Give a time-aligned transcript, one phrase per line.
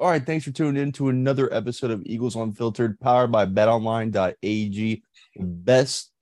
[0.00, 5.02] All right, thanks for tuning in to another episode of Eagles Unfiltered, powered by betonline.ag,
[5.36, 6.12] best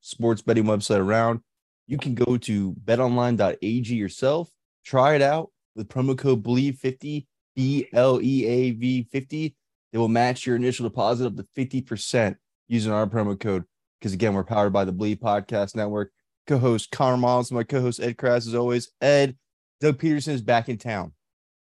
[0.00, 1.38] sports betting website around.
[1.86, 4.50] You can go to betonline.ag yourself,
[4.84, 9.54] try it out with promo code BLEAV50, B L E A V 50.
[9.92, 12.34] They will match your initial deposit up to 50%
[12.66, 13.62] using our promo code.
[14.00, 16.10] Because again, we're powered by the Bleav Podcast Network.
[16.48, 18.90] Co host Connor Miles, my co host Ed Kracz, as always.
[19.00, 19.36] Ed,
[19.80, 21.12] Doug Pederson is back in town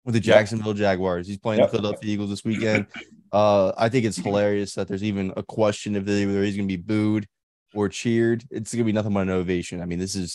[0.07, 1.27] with the Jacksonville Jaguars.
[1.27, 1.71] He's playing Yep.
[1.73, 2.87] the Philadelphia Eagles this weekend.
[3.33, 6.69] Uh, I think it's hilarious that there's even a question if they- whether he's going
[6.69, 7.27] to be booed
[7.75, 8.45] or cheered.
[8.51, 9.83] It's going to be nothing but an ovation.
[9.83, 10.35] I mean, this is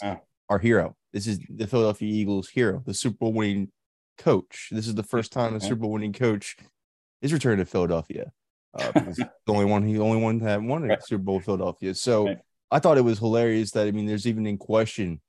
[0.50, 0.96] our hero.
[1.14, 3.72] This is the Philadelphia Eagles hero, the Super Bowl winning
[4.18, 4.68] coach.
[4.72, 6.58] This is the first time a Super Bowl winning coach
[7.22, 8.32] is returned to Philadelphia.
[8.74, 11.02] Uh, the only one, he only one that won a.
[11.02, 11.96] Super Bowl Philadelphia.
[11.96, 12.36] So.
[12.74, 15.20] I thought it was hilarious that I mean, there's even in question.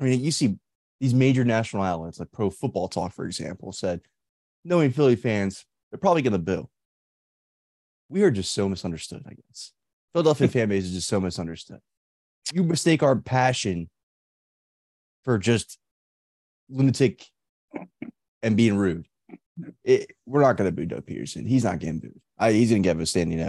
[0.00, 0.56] I mean, you see
[1.00, 4.00] these major national outlets like Pro Football Talk, for example, said,
[4.64, 6.68] knowing Philly fans, they're probably going to boo.
[8.08, 9.72] We are just so misunderstood, I guess.
[10.12, 11.80] Philadelphia fan base is just so misunderstood.
[12.52, 13.88] You mistake our passion
[15.24, 15.78] for just
[16.68, 17.26] lunatic
[18.42, 19.06] and being rude.
[19.84, 21.46] It, we're not going to boo Doug Pederson.
[21.46, 22.20] He's not getting booed.
[22.38, 23.40] I, he's going to get a standing.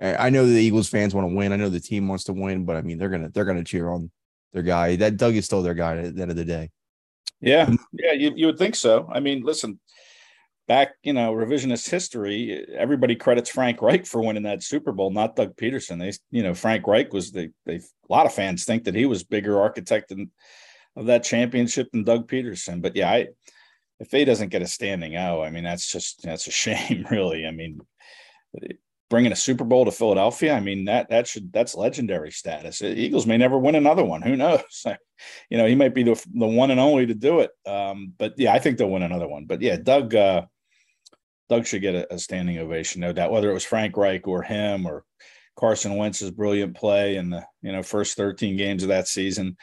[0.00, 1.52] I I know the Eagles fans want to win.
[1.52, 3.90] I know the team wants to win, but I mean they're gonna they're gonna cheer
[3.90, 4.10] on
[4.52, 4.96] their guy.
[4.96, 6.70] That Doug is still their guy at the end of the day.
[7.40, 7.76] Yeah, mm-hmm.
[7.92, 9.08] yeah, you, you would think so.
[9.12, 9.80] I mean, listen,
[10.70, 15.34] back, you know, revisionist history, everybody credits Frank Reich for winning that Super Bowl, not
[15.34, 15.98] Doug Pederson.
[15.98, 19.04] They, you know, Frank Reich was the, they, a lot of fans think that he
[19.06, 20.12] was bigger architect
[20.96, 22.82] of that championship than Doug Pederson.
[22.82, 23.28] But yeah, I,
[23.98, 27.46] if he doesn't get a standing out, I mean, that's just, that's a shame, really.
[27.46, 27.80] I mean,
[29.10, 32.80] bringing a Super Bowl to Philadelphia, I mean, that, that should, that's legendary status.
[32.80, 34.22] Eagles may never win another one.
[34.22, 34.86] Who knows?
[35.50, 37.50] you know, he might be the, the one and only to do it.
[37.66, 39.44] Um, but yeah, I think they'll win another one.
[39.44, 40.46] But yeah, Doug, uh,
[41.50, 43.32] Doug should get a, a standing ovation, no doubt.
[43.32, 45.04] Whether it was Frank Reich or him or
[45.56, 49.56] Carson Wentz's brilliant play in the you know first 13 games of that season,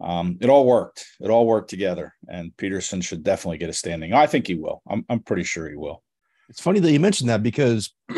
[0.00, 1.06] um, it all worked.
[1.20, 4.12] It all worked together, and Pederson should definitely get a standing.
[4.12, 4.82] I think he will.
[4.88, 6.02] I'm I'm pretty sure he will.
[6.50, 7.92] It's funny that you mentioned that because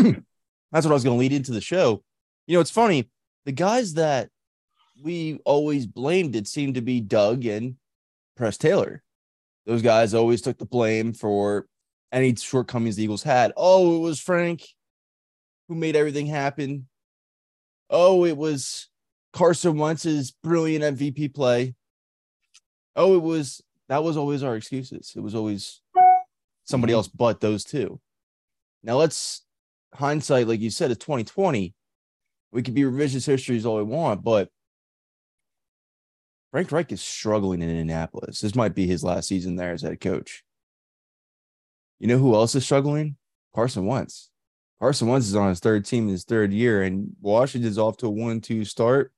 [0.73, 2.03] that's what I was going to lead into the show.
[2.47, 3.11] You know, it's funny.
[3.45, 4.31] The guys that
[5.03, 7.77] we always blamed it seemed to be Doug and
[8.37, 9.03] Press Taylor.
[9.67, 11.67] Those guys always took the blame for
[12.11, 13.53] any shortcomings the Eagles had.
[13.57, 14.65] Oh, it was Frank
[15.69, 16.89] who made everything happen.
[17.89, 18.89] Oh, it was
[19.33, 21.75] Carson Wentz's brilliant MVP play.
[22.97, 25.13] Oh, it was that was always our excuses.
[25.17, 25.81] It was always
[26.65, 26.99] somebody mm-hmm.
[26.99, 28.01] else but those two.
[28.83, 29.43] Now let's
[29.95, 31.75] hindsight, like you said, it's 2020.
[32.53, 34.49] We could be revisionist histories all we want, but
[36.51, 38.41] Frank Reich is struggling in Indianapolis.
[38.41, 40.45] This might be his last season there as head coach.
[41.99, 43.17] You know who else is struggling?
[43.55, 44.31] Carson Wentz.
[44.81, 48.07] Carson Wentz is on his third team in his third year, and Washington's off to
[48.07, 49.13] a one-two start.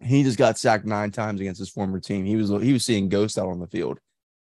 [0.00, 2.26] He just got sacked nine times against his former team.
[2.26, 3.98] He was he was seeing ghosts out on the field.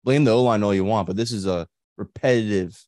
[0.04, 1.68] Blame the O line all you want, but this is a
[1.98, 2.80] repetitive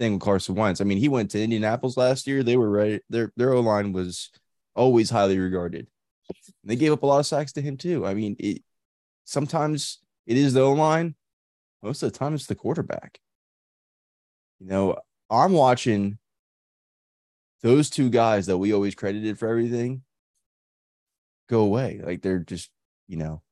[0.00, 0.80] thing with Carson Wentz.
[0.80, 2.42] I mean, he went to Indianapolis last year.
[2.42, 3.02] They were right.
[3.08, 4.30] Their their O line was
[4.74, 5.86] always highly regarded.
[6.64, 8.06] They gave up a lot of sacks to him too.
[8.06, 8.62] I mean, it
[9.24, 11.14] sometimes it is the O line.
[11.82, 13.20] Most of the time, it's the quarterback.
[14.58, 14.96] You know,
[15.30, 16.18] I'm watching
[17.62, 20.02] those two guys that we always credited for everything
[21.48, 22.00] go away.
[22.02, 22.70] Like they're just,
[23.06, 23.42] you know,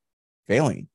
[0.47, 0.89] failing.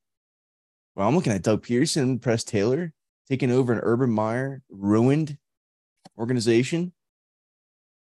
[0.96, 2.92] Well, I'm looking at Doug Pederson, Press Taylor
[3.28, 5.38] taking over an Urban Meyer ruined
[6.18, 6.92] organization.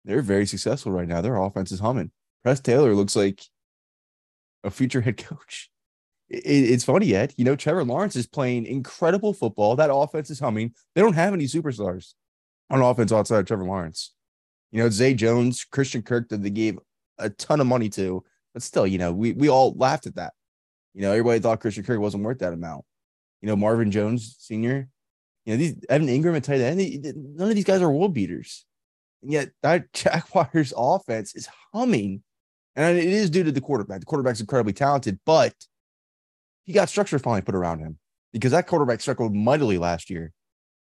[0.06, 1.22] They're very successful right now.
[1.22, 2.12] Their offense is humming.
[2.44, 3.42] Press Taylor looks like
[4.64, 5.70] a future head coach.
[6.30, 7.34] it's funny yet.
[7.38, 9.76] You know, Trevor Lawrence is playing incredible football.
[9.76, 10.74] That offense is humming.
[10.96, 12.14] They don't have any superstars
[12.70, 14.14] on offense outside of Trevor Lawrence.
[14.72, 16.80] You know, Zay Jones, Christian Kirk that they gave
[17.20, 18.24] a ton of money to,
[18.54, 20.34] but still, you know, we we all laughed at that.
[20.94, 22.86] You know, everybody thought Christian Kirk wasn't worth that amount.
[23.42, 24.90] You know, Marvin Jones Sr.
[25.46, 26.80] You know, these Evan Engram and tight end,
[27.36, 28.66] none of these guys are world beaters.
[29.22, 32.24] And yet that Jaguars offense is humming.
[32.76, 34.00] And it is due to the quarterback.
[34.00, 35.54] The quarterback's incredibly talented, but
[36.64, 38.00] he got structure finally put around him
[38.32, 40.32] because that quarterback struggled mightily last year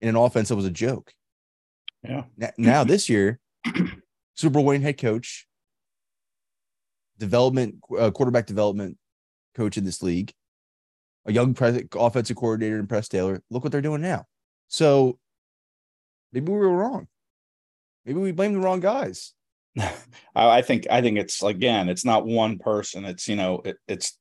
[0.01, 1.13] in an offense that was a joke.
[2.03, 2.23] Yeah.
[2.57, 3.39] Now this year,
[4.35, 5.45] Super Bowl winning head coach,
[7.19, 8.97] development uh, quarterback development
[9.55, 10.33] coach in this league,
[11.25, 11.55] a young
[11.95, 13.41] offensive coordinator in Press Taylor.
[13.49, 14.25] Look what they're doing now.
[14.73, 15.19] So
[16.31, 17.07] maybe we were wrong.
[18.07, 19.33] Maybe we blame the wrong guys.
[20.35, 23.05] I think I think it's again, it's not one person.
[23.05, 24.17] It's you know, it, it's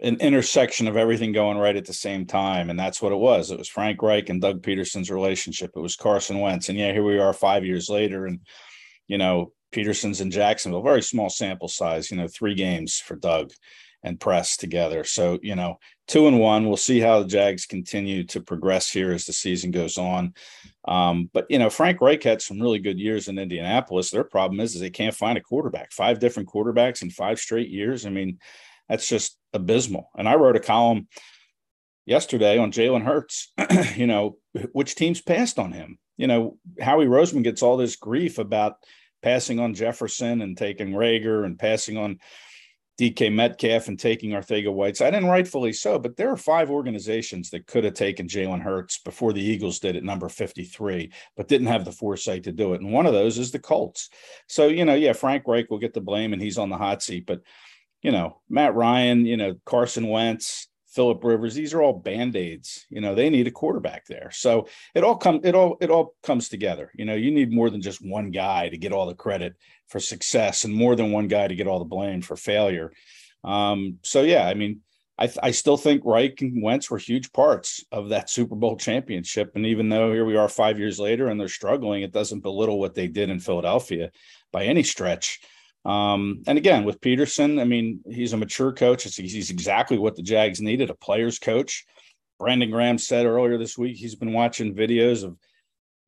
[0.00, 2.68] an intersection of everything going right at the same time.
[2.68, 3.52] And that's what it was.
[3.52, 5.70] It was Frank Reich and Doug Pederson's relationship.
[5.76, 6.68] It was Carson Wentz.
[6.68, 8.26] And yeah, here we are five years later.
[8.26, 8.40] And,
[9.06, 13.52] you know, Pederson's in Jacksonville, very small sample size, you know, three games for Doug
[14.02, 15.04] and Press together.
[15.04, 16.66] So, you know, two and one.
[16.66, 20.34] We'll see how the Jags continue to progress here as the season goes on.
[20.86, 24.10] Um, but you know, Frank Reich had some really good years in Indianapolis.
[24.10, 25.92] Their problem is, is they can't find a quarterback.
[25.92, 28.04] Five different quarterbacks in five straight years.
[28.06, 28.38] I mean,
[28.88, 30.10] that's just abysmal.
[30.16, 31.08] And I wrote a column
[32.06, 33.52] yesterday on Jalen Hurts,
[33.96, 34.36] you know,
[34.72, 35.98] which teams passed on him.
[36.16, 38.76] You know, Howie Roseman gets all this grief about
[39.22, 42.18] passing on Jefferson and taking Reagor and passing on
[42.98, 45.98] DK Metcalf and taking Arcega Whiteside, and rightfully so.
[45.98, 49.96] But there are five organizations that could have taken Jalen Hurts before the Eagles did
[49.96, 52.80] at number 53, but didn't have the foresight to do it.
[52.80, 54.10] And one of those is the Colts.
[54.48, 57.02] So, you know, yeah, Frank Reich will get the blame and he's on the hot
[57.02, 57.40] seat, but
[58.04, 62.86] you know, Matt Ryan, you know, Carson Wentz, Philip Rivers, these are all band-aids.
[62.88, 64.30] You know, they need a quarterback there.
[64.32, 66.90] So it all come it all it all comes together.
[66.94, 69.54] You know, you need more than just one guy to get all the credit
[69.88, 72.92] for success and more than one guy to get all the blame for failure.
[73.42, 74.80] Um, so yeah, I mean,
[75.18, 79.52] I, I still think Reich and Wentz were huge parts of that Super Bowl championship.
[79.54, 82.80] And even though here we are five years later and they're struggling, it doesn't belittle
[82.80, 84.10] what they did in Philadelphia
[84.52, 85.40] by any stretch.
[85.84, 89.04] Um, and again, with Pederson, I mean, he's a mature coach.
[89.04, 91.84] He's exactly what the Jags needed a player's coach.
[92.38, 95.36] Brandon Graham said earlier this week he's been watching videos of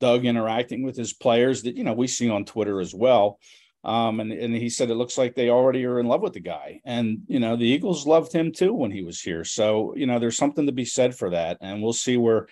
[0.01, 3.39] Doug interacting with his players that, you know, we see on Twitter as well.
[3.85, 6.41] Um, and, and he said it looks like they already are in love with the
[6.41, 6.81] guy.
[6.85, 9.45] And, you know, the Eagles loved him too when he was here.
[9.45, 11.59] So, you know, there's something to be said for that.
[11.61, 12.49] And we'll see where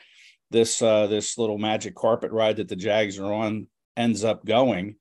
[0.51, 3.67] this uh, this little magic carpet ride that the Jags are on
[3.97, 4.97] ends up going.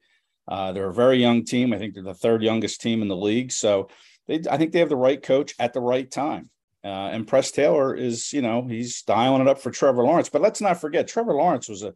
[0.48, 1.74] Uh, they're a very young team.
[1.74, 3.52] I think they're the third youngest team in the league.
[3.52, 3.90] So
[4.28, 6.50] they, I think they have the right coach at the right time.
[6.84, 10.30] Uh, and Press Taylor is, you know, he's dialing it up for Trevor Lawrence.
[10.30, 11.94] But let's not forget, Trevor Lawrence was a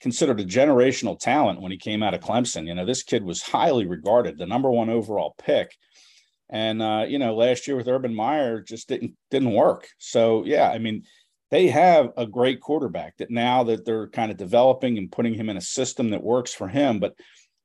[0.00, 2.66] considered a generational talent when he came out of Clemson.
[2.66, 5.76] You know, this kid was highly regarded, the number one overall pick.
[6.48, 9.88] And uh, you know, last year with Urban Meyer just didn't didn't work.
[9.98, 11.04] So yeah, I mean,
[11.50, 15.48] they have a great quarterback that now that they're kind of developing and putting him
[15.48, 16.98] in a system that works for him.
[16.98, 17.14] But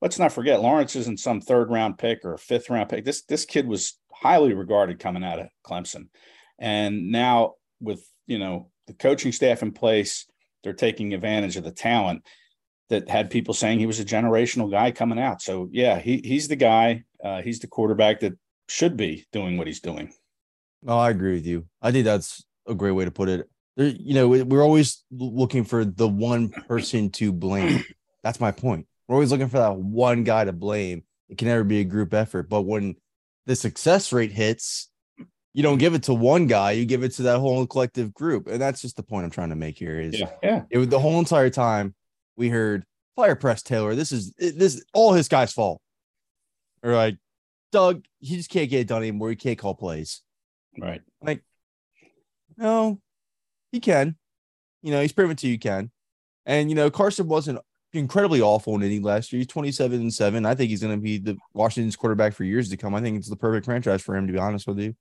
[0.02, 3.06] let's not forget Lawrence isn't some third round pick or fifth round pick.
[3.06, 6.08] This this kid was highly regarded coming out of Clemson.
[6.60, 10.26] And now with, you know, the coaching staff in place,
[10.64, 12.24] they're taking advantage of the talent
[12.90, 15.42] that had people saying he was a generational guy coming out.
[15.42, 17.04] So yeah, he he's the guy.
[17.24, 18.34] Uh, he's the quarterback that
[18.68, 20.14] should be doing what he's doing.
[20.88, 21.66] Oh, I agree with you.
[21.82, 23.50] I think that's a great way to put it.
[23.76, 27.84] There, you know, we're always looking for the one person to blame.
[28.24, 28.88] That's my point.
[29.08, 31.04] We're always looking for that one guy to blame.
[31.30, 32.50] It can never be a group effort.
[32.50, 32.96] But when
[33.46, 34.90] the success rate hits,
[35.54, 38.48] you don't give it to one guy, you give it to that whole collective group.
[38.48, 40.64] And that's just the point I'm trying to make here is yeah, yeah.
[40.70, 41.96] it was the whole entire time
[42.36, 42.84] we heard
[43.16, 43.96] fire press Taylor.
[43.96, 45.82] This is this is all his guy's fault.
[46.84, 47.18] Or like
[47.72, 49.30] Doug, he just can't get it done anymore.
[49.30, 50.22] He can't call plays.
[50.78, 51.02] Right.
[51.22, 51.42] Like,
[52.58, 53.00] no,
[53.72, 54.18] he can.
[54.82, 55.90] You know, he's proven to you can.
[56.46, 57.60] And you know, Carson wasn't
[57.96, 59.40] incredibly awful in inning last year.
[59.40, 60.46] He's 27 and 7.
[60.46, 62.96] I think he's going to be the Washington's quarterback for years to come.
[62.96, 64.96] I think it's the perfect franchise for him, to be honest with you.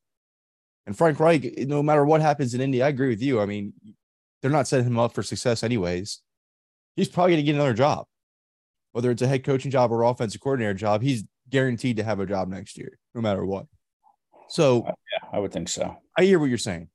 [0.86, 3.40] And Frank Reich, no matter what happens in Indy, I agree with you.
[3.40, 3.72] I mean,
[4.42, 6.20] they're not setting him up for success anyways.
[6.96, 8.06] He's probably going to get another job,
[8.92, 11.02] whether it's a head coaching job or offensive coordinator job.
[11.02, 13.66] He's guaranteed to have a job next year, no matter what.
[14.48, 15.96] So, uh, yeah, I would think so.
[16.16, 16.88] I hear what you're saying.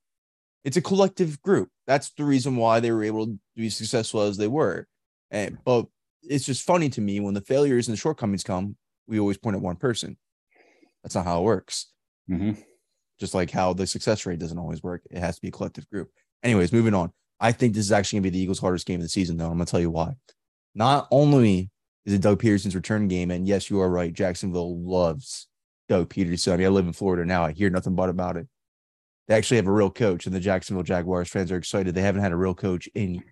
[0.64, 1.70] It's a collective group.
[1.88, 4.88] That's the reason why they were able to be successful as they were.
[5.32, 5.86] And but
[6.24, 8.76] it's just funny to me when the failures and the shortcomings come,
[9.08, 10.18] we always point at one person.
[11.04, 11.88] That's not how it works.
[12.30, 12.62] Mm-hmm.
[13.20, 15.02] just like how the success rate doesn't always work.
[15.10, 16.10] It has to be a collective group.
[16.44, 17.12] Anyways, moving on.
[17.40, 19.38] I think this is actually going to be the Eagles' hardest game of the season,
[19.38, 19.48] though.
[19.48, 20.12] I'm going to tell you why.
[20.76, 21.72] Not only
[22.06, 24.14] is it Doug Pederson's return game, and yes, you are right.
[24.14, 25.48] Jacksonville loves
[25.88, 26.54] Doug Peterson.
[26.54, 27.44] I mean, I live in Florida now.
[27.44, 28.48] I hear nothing but about it.
[29.28, 31.96] They actually have a real coach, and the Jacksonville Jaguars fans are excited.
[31.96, 33.24] They haven't had a real coach in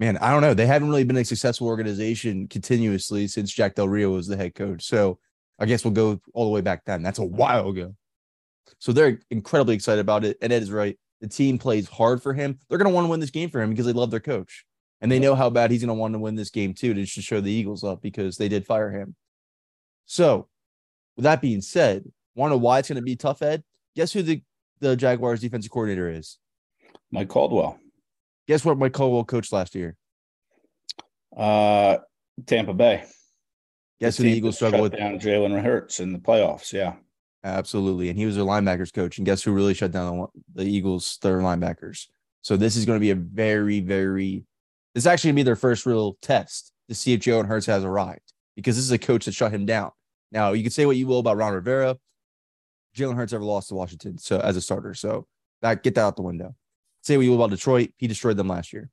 [0.00, 0.54] man, I don't know.
[0.54, 4.54] They haven't really been a successful organization continuously since Jack Del Rio was the head
[4.54, 4.82] coach.
[4.82, 5.18] So
[5.58, 7.02] I guess we'll go all the way back then.
[7.02, 7.94] That's a while ago.
[8.78, 10.38] So they're incredibly excited about it.
[10.40, 10.98] And Ed is right.
[11.20, 12.58] The team plays hard for him.
[12.68, 14.64] They're going to want to win this game for him because they love their coach.
[15.02, 17.04] And they know how bad he's going to want to win this game too to
[17.04, 19.14] just show the Eagles up because they did fire him.
[20.06, 20.48] So,
[21.16, 22.04] with that being said,
[22.34, 23.62] want to know why it's going to be tough, Ed?
[23.96, 24.42] Guess who the,
[24.80, 26.38] the Jaguars defensive coordinator is?
[27.10, 27.78] Mike Caldwell.
[28.50, 29.94] Guess what Mike Caldwell coached last year?
[31.36, 31.98] Uh,
[32.46, 33.04] Tampa Bay.
[34.00, 34.96] Guess who the Eagles struggle with?
[34.96, 36.72] Down Jalen Hurts in the playoffs.
[36.72, 36.94] Yeah,
[37.44, 38.08] absolutely.
[38.08, 39.18] And he was their linebackers coach.
[39.18, 42.08] And guess who really shut down the Eagles' third linebackers?
[42.42, 44.44] So this is going to be a very, very.
[44.96, 47.66] This is actually going to be their first real test to see if Jalen Hurts
[47.66, 49.92] has arrived because this is a coach that shut him down.
[50.32, 51.98] Now you can say what you will about Ron Rivera.
[52.96, 54.94] Jalen Hurts ever lost to Washington, so as a starter.
[54.94, 55.28] So
[55.62, 56.56] that get that out the window.
[57.02, 57.90] Say what you will about Detroit.
[57.96, 58.90] He destroyed them last year.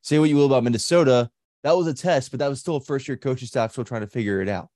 [0.00, 1.30] Say what you will about Minnesota.
[1.62, 4.00] That was a test, but that was still a first year coaching staff still trying
[4.00, 4.68] to figure it out.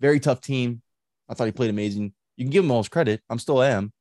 [0.00, 0.82] Very tough team.
[1.28, 2.12] I thought he played amazing.
[2.36, 3.22] You can give him all his credit.
[3.30, 3.92] I'm still am.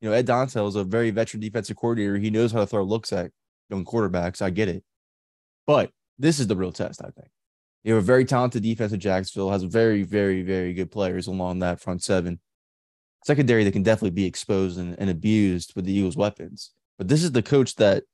[0.00, 2.16] You know, Ed Donatell is a very veteran defensive coordinator.
[2.16, 3.30] He knows how to throw looks at
[3.70, 4.42] young quarterbacks.
[4.42, 4.84] I get it.
[5.66, 7.28] But this is the real test, I think.
[7.82, 11.58] You have a very talented defense in Jacksonville, has very, very, very good players along
[11.58, 12.40] that front seven.
[13.24, 16.72] Secondary that can definitely be exposed and, and abused with the Eagles' weapons.
[16.98, 18.04] But this is the coach that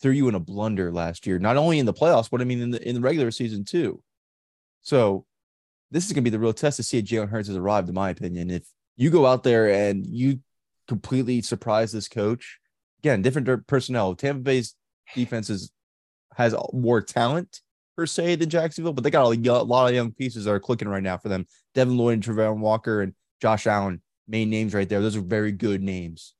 [0.00, 2.60] threw you in a blunder last year, not only in the playoffs, but I mean
[2.60, 4.02] in the in the regular season too.
[4.82, 5.24] So
[5.90, 7.94] this is gonna be the real test to see if Jalen Hurts has arrived, in
[7.94, 8.50] my opinion.
[8.50, 8.64] If
[8.96, 10.40] you go out there and you
[10.88, 12.58] completely surprise this coach,
[13.00, 14.14] again, different personnel.
[14.14, 14.74] Tampa Bay's
[15.14, 15.72] defense defenses
[16.36, 17.60] has more talent
[17.96, 20.88] per se than Jacksonville, but they got a lot of young pieces that are clicking
[20.88, 21.46] right now for them.
[21.74, 25.00] Devin Lloyd, and Travon Walker, and Josh Allen, main names right there.
[25.00, 26.34] Those are very good names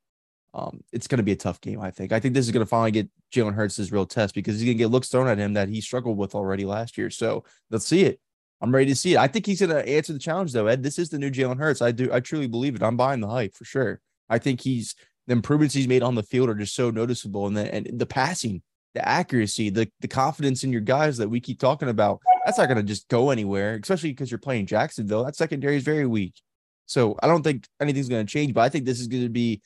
[0.54, 1.80] um, it's going to be a tough game.
[1.80, 2.12] I think.
[2.12, 4.64] I think this is going to finally get Jalen Hurts his real test because he's
[4.64, 7.10] going to get looks thrown at him that he struggled with already last year.
[7.10, 8.20] So let's see it.
[8.60, 9.18] I'm ready to see it.
[9.18, 10.82] I think he's going to answer the challenge though, Ed.
[10.82, 11.82] This is the new Jalen Hurts.
[11.82, 12.10] I do.
[12.12, 12.82] I truly believe it.
[12.82, 14.00] I'm buying the hype for sure.
[14.30, 14.94] I think he's
[15.26, 18.06] the improvements he's made on the field are just so noticeable, and the and the
[18.06, 18.62] passing,
[18.94, 22.20] the accuracy, the the confidence in your guys that we keep talking about.
[22.46, 25.24] That's not going to just go anywhere, especially because you're playing Jacksonville.
[25.24, 26.40] That secondary is very weak.
[26.86, 29.30] So I don't think anything's going to change, but I think this is going to
[29.30, 29.62] be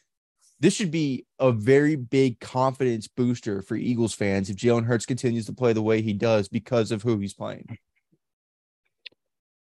[0.61, 5.47] this should be a very big confidence booster for Eagles fans if Jalen Hurts continues
[5.47, 7.79] to play the way he does because of who he's playing.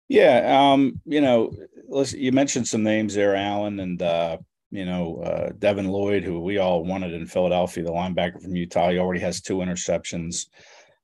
[0.10, 1.54] Yeah, um, you know,
[1.88, 4.38] listen, you mentioned some names there, Allen and uh,
[4.70, 8.90] you know uh, Devin Lloyd, who we all wanted in Philadelphia, the linebacker from Utah.
[8.90, 10.48] He already has two interceptions.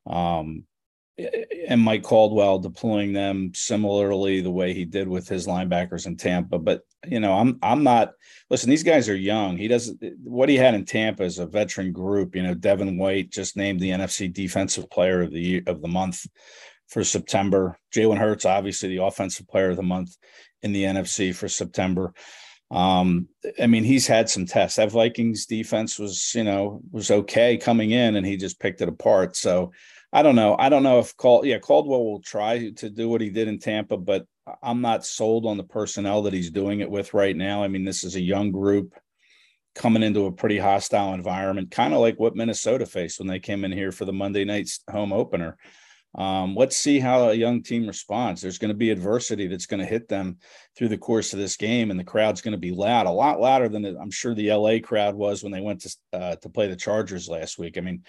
[0.05, 0.65] Um,
[1.67, 6.59] and Mike Caldwell deploying them similarly the way he did with his linebackers in Tampa.
[6.59, 8.13] But you know, I'm I'm not
[8.49, 9.57] listen, these guys are young.
[9.57, 12.35] He doesn't what he had in Tampa is a veteran group.
[12.35, 15.87] You know, Devin White just named the NFC defensive player of the year of the
[15.87, 16.25] month
[16.87, 17.77] for September.
[17.93, 20.15] Jalen Hurts, obviously the offensive player of the month
[20.61, 22.13] in the NFC for September.
[22.69, 23.29] Um,
[23.61, 24.75] I mean, he's had some tests.
[24.75, 28.89] That Vikings defense was, you know, was okay coming in and he just picked it
[28.89, 29.37] apart.
[29.37, 29.71] So
[30.13, 30.55] I don't know.
[30.57, 33.59] I don't know if Cal- yeah, Caldwell will try to do what he did in
[33.59, 34.25] Tampa, but
[34.63, 37.63] I'm not sold on the personnel that he's doing it with right now.
[37.63, 38.93] I mean, this is a young group
[39.75, 43.65] coming into a pretty hostile environment, kind of like what Minnesota faced when they came
[43.65, 45.57] in here for the Monday night's home opener.
[46.15, 48.41] Um, let's see how a young team responds.
[48.41, 50.37] There's going to be adversity that's going to hit them
[50.75, 53.39] through the course of this game, and the crowd's going to be loud, a lot
[53.39, 56.67] louder than I'm sure the LA crowd was when they went to uh, to play
[56.67, 57.77] the Chargers last week.
[57.77, 58.03] I mean,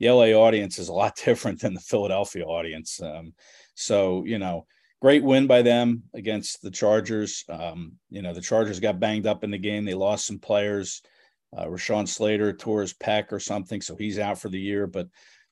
[0.00, 3.00] the LA audience is a lot different than the Philadelphia audience.
[3.00, 3.34] Um,
[3.74, 4.66] so, you know,
[5.00, 7.44] great win by them against the Chargers.
[7.48, 9.84] Um, you know, the Chargers got banged up in the game.
[9.84, 11.02] They lost some players.
[11.56, 14.86] Uh, Rashawn Slater tore his pec or something, so he's out for the year.
[14.86, 15.08] But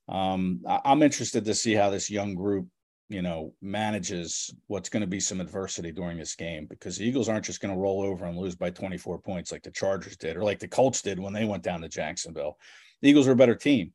[0.09, 2.69] um, I- I'm interested to see how this young group,
[3.09, 7.29] you know, manages what's going to be some adversity during this game because the Eagles
[7.29, 10.37] aren't just going to roll over and lose by 24 points like the Chargers did
[10.37, 12.59] or like the Colts did when they went down to Jacksonville.
[13.01, 13.93] The Eagles are a better team.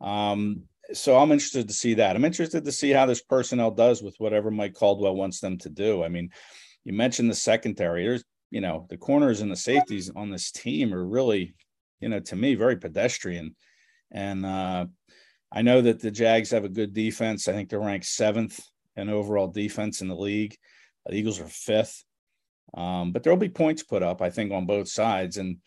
[0.00, 2.16] Um, so I'm interested to see that.
[2.16, 5.68] I'm interested to see how this personnel does with whatever Mike Caldwell wants them to
[5.68, 6.02] do.
[6.02, 6.30] I mean,
[6.84, 8.04] you mentioned the secondary.
[8.04, 11.54] There's, you know, the corners and the safeties on this team are really,
[12.00, 13.54] you know, to me, very pedestrian.
[14.10, 14.86] And uh,
[15.52, 17.46] I know that the Jags have a good defense.
[17.46, 18.60] I think they're ranked seventh
[18.96, 20.56] in overall defense in the league.
[21.06, 22.04] The Eagles are fifth.
[22.74, 25.36] Um, but there'll be points put up, I think, on both sides.
[25.36, 25.58] And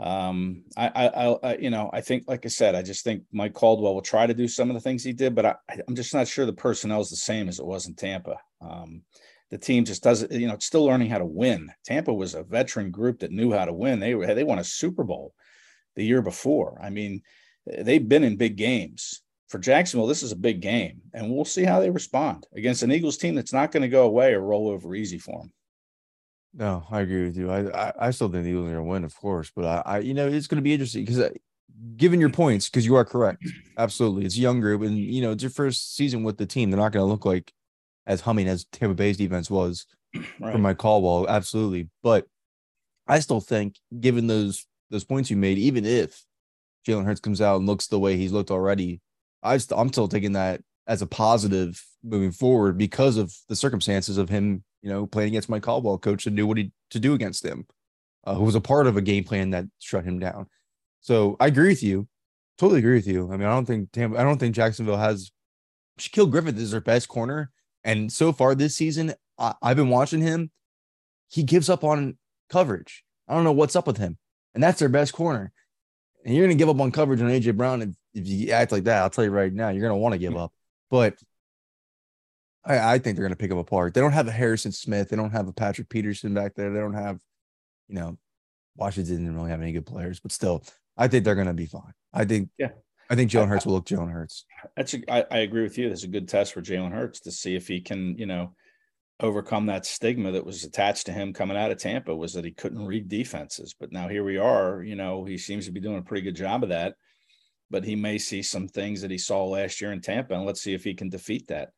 [0.00, 1.06] um, I, I,
[1.42, 4.26] I, you know, I think, like I said, I just think Mike Caldwell will try
[4.26, 5.54] to do some of the things he did, but I,
[5.86, 8.36] I'm just not sure the personnel is the same as it was in Tampa.
[8.60, 9.02] Um,
[9.50, 11.70] the team just doesn't, you know, it's still learning how to win.
[11.84, 14.00] Tampa was a veteran group that knew how to win.
[14.00, 15.34] They they won a Super Bowl
[15.94, 16.80] the year before.
[16.82, 17.22] I mean,
[17.66, 19.22] they've been in big games.
[19.48, 22.90] For Jacksonville, this is a big game, and we'll see how they respond against an
[22.90, 25.52] Eagles team that's not going to go away or roll over easy for them.
[26.54, 27.50] No, I agree with you.
[27.50, 29.82] I I, I still think the Eagles are going to win, of course, but I,
[29.84, 31.30] I you know it's going to be interesting because uh,
[31.96, 33.46] given your points, because you are correct,
[33.78, 36.70] absolutely, it's a young group, and you know it's your first season with the team.
[36.70, 37.52] They're not going to look like
[38.06, 40.52] as humming as Tampa Bay's defense was right.
[40.52, 41.88] for Mike Caldwell, absolutely.
[42.02, 42.26] But
[43.06, 46.22] I still think, given those those points you made, even if
[46.86, 49.00] Jalen Hurts comes out and looks the way he's looked already,
[49.42, 54.18] I st- I'm still taking that as a positive moving forward because of the circumstances
[54.18, 57.14] of him, you know, playing against Mike Caldwell, coach that knew what he to do
[57.14, 57.66] against him,
[58.24, 60.46] uh, who was a part of a game plan that shut him down.
[61.00, 62.08] So I agree with you,
[62.58, 63.32] totally agree with you.
[63.32, 65.30] I mean, I don't think Tampa, I don't think Jacksonville has
[65.98, 67.50] Shaquill Griffin is their best corner,
[67.84, 70.50] and so far this season, I, I've been watching him.
[71.28, 72.18] He gives up on
[72.50, 73.04] coverage.
[73.28, 74.18] I don't know what's up with him,
[74.54, 75.52] and that's their best corner.
[76.24, 78.70] And you're going to give up on coverage on AJ Brown if, if you act
[78.70, 79.02] like that.
[79.02, 80.52] I'll tell you right now, you're going to want to give up.
[80.88, 81.16] But
[82.64, 83.94] I, I think they're going to pick up a part.
[83.94, 85.08] They don't have a Harrison Smith.
[85.08, 86.72] They don't have a Patrick Peterson back there.
[86.72, 87.20] They don't have,
[87.88, 88.18] you know,
[88.76, 90.64] Washington didn't really have any good players, but still,
[90.96, 91.92] I think they're going to be fine.
[92.12, 92.70] I think, yeah,
[93.10, 94.44] I think Jalen Hurts will look Jalen Hurts.
[94.76, 95.88] That's a, I, I agree with you.
[95.88, 98.54] That's a good test for Jalen Hurts to see if he can, you know,
[99.20, 102.50] overcome that stigma that was attached to him coming out of Tampa was that he
[102.50, 103.74] couldn't read defenses.
[103.78, 106.36] But now here we are, you know, he seems to be doing a pretty good
[106.36, 106.94] job of that.
[107.70, 110.60] But he may see some things that he saw last year in Tampa, and let's
[110.60, 111.70] see if he can defeat that.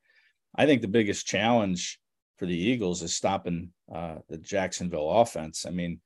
[0.55, 1.99] I think the biggest challenge
[2.39, 5.67] for the Eagles is stopping uh, the Jacksonville offense.
[5.67, 6.01] I mean,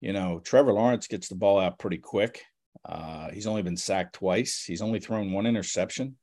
[0.00, 2.42] you know, Trevor Lawrence gets the ball out pretty quick.
[2.84, 4.64] Uh, he's only been sacked twice.
[4.64, 6.16] He's only thrown one interception.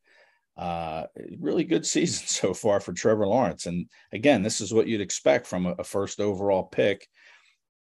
[0.57, 1.03] Uh,
[1.39, 3.67] really good season so far for Trevor Lawrence.
[3.67, 7.07] And again, this is what you'd expect from a, a first overall pick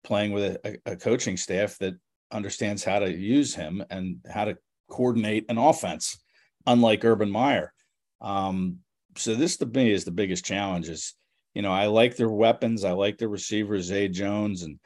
[0.04, 1.94] playing with a, a, coaching staff that
[2.32, 4.56] understands how to use him and how to
[4.90, 6.20] coordinate an offense,
[6.66, 7.72] unlike Urban Meyer.
[8.20, 8.78] Um,
[9.16, 11.14] so this to me is the biggest challenge is,
[11.54, 12.84] you know, I like their weapons.
[12.84, 14.78] I like their receivers, Zay Jones and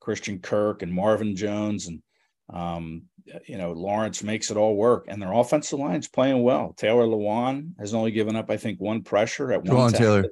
[0.00, 2.02] Christian Kirk and Marvin Jones and
[2.52, 3.04] um,
[3.46, 6.74] you know, Lawrence makes it all work, and their offensive line's playing well.
[6.76, 9.92] Taylor Lewan has only given up, I think, one pressure at Jawaan one.
[9.92, 10.24] Taylor.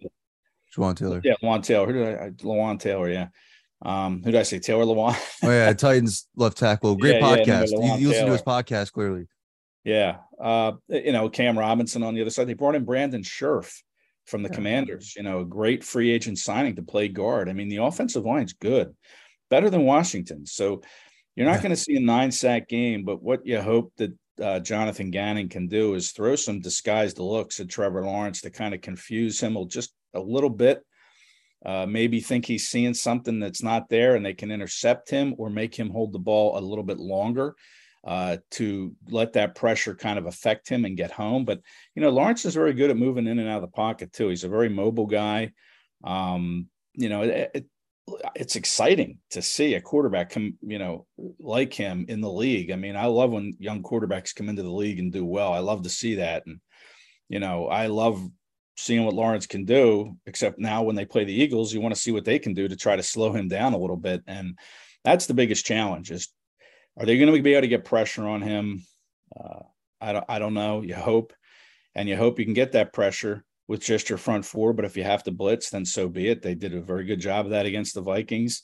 [0.77, 1.21] Jawaan Taylor.
[1.25, 1.87] Yeah, Jawaan Taylor.
[1.87, 2.31] Who did I?
[2.31, 3.09] Lewan Taylor.
[3.09, 3.29] Yeah.
[3.85, 4.59] Um, who did I say?
[4.59, 5.17] Taylor Lewan.
[5.43, 6.97] oh yeah, Titans left tackle.
[6.97, 7.71] Great yeah, podcast.
[7.73, 9.27] Yeah, you, you listen to his podcast clearly.
[9.85, 10.19] Yeah.
[10.41, 12.47] Uh, you know, Cam Robinson on the other side.
[12.47, 13.83] They brought in Brandon Scherff
[14.27, 14.55] from the yeah.
[14.55, 15.15] Commanders.
[15.17, 17.49] You know, a great free agent signing to play guard.
[17.49, 18.95] I mean, the offensive line's good,
[19.51, 20.47] better than Washington.
[20.47, 20.83] So
[21.35, 21.63] you're not yeah.
[21.63, 25.49] going to see a nine sack game, but what you hope that uh, Jonathan Gannon
[25.49, 29.57] can do is throw some disguised looks at Trevor Lawrence to kind of confuse him
[29.69, 30.83] just a little bit.
[31.65, 35.49] Uh, maybe think he's seeing something that's not there and they can intercept him or
[35.49, 37.55] make him hold the ball a little bit longer
[38.05, 41.45] uh, to let that pressure kind of affect him and get home.
[41.45, 41.61] But,
[41.95, 44.29] you know, Lawrence is very good at moving in and out of the pocket, too.
[44.29, 45.53] He's a very mobile guy.
[46.03, 47.67] Um, you know, it, it,
[48.35, 51.07] it's exciting to see a quarterback come, you know,
[51.39, 52.73] like him in the league.
[52.73, 55.53] I mean, I love when young quarterbacks come into the league and do well.
[55.53, 56.43] I love to see that.
[56.47, 56.59] And,
[57.29, 58.29] you know, I love
[58.77, 62.01] seeing what Lawrence can do, except now when they play the Eagles, you want to
[62.01, 64.23] see what they can do to try to slow him down a little bit.
[64.27, 64.59] And
[65.05, 66.33] that's the biggest challenge is
[66.99, 68.85] are they going to be able to get pressure on him?
[69.35, 69.61] Uh,
[70.01, 70.83] I don't, I don't know.
[70.83, 71.33] You hope,
[71.95, 74.73] and you hope you can get that pressure with just your front four.
[74.73, 76.43] But if you have to blitz, then so be it.
[76.43, 78.63] They did a very good job of that against the Vikings.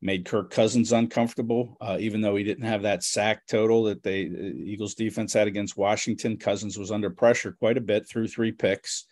[0.00, 4.20] Made Kirk Cousins uncomfortable, uh, even though he didn't have that sack total that they
[4.22, 6.36] Eagles defense had against Washington.
[6.36, 9.06] Cousins was under pressure quite a bit through three picks.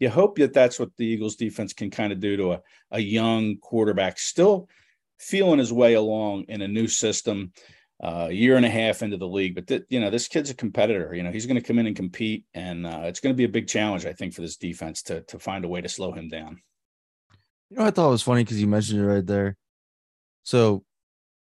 [0.00, 2.98] You hope that that's what the Eagles defense can kind of do to a, a
[2.98, 4.68] young quarterback, still
[5.20, 7.52] feeling his way along in a new system
[8.02, 9.54] uh, a year and a half into the league.
[9.54, 11.14] But th- you know, this kid's a competitor.
[11.14, 13.44] You know, he's going to come in and compete, and uh, it's going to be
[13.44, 16.12] a big challenge, I think, for this defense to to find a way to slow
[16.12, 16.60] him down.
[17.70, 19.56] You know, I thought it was funny because you mentioned it right there.
[20.42, 20.84] So,